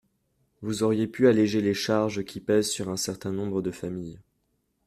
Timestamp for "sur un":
2.71-2.97